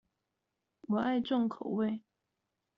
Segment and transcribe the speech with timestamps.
[0.87, 2.01] 我愛重口味